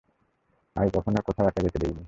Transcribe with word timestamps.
আগে 0.75 0.89
কখনো 0.95 1.19
কোথাও 1.27 1.47
একা 1.47 1.59
যেতে 1.65 1.77
দিইনি। 1.81 1.99